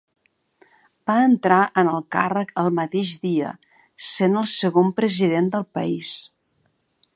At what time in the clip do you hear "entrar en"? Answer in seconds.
1.25-1.91